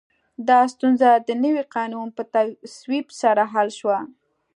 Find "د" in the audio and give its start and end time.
1.27-1.29